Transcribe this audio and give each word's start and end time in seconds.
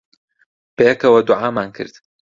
بەیەکەوە 0.77 1.19
دوعامان 1.27 1.69
کرد. 1.77 1.93